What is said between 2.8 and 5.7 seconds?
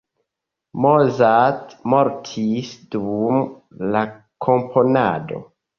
dum la komponado.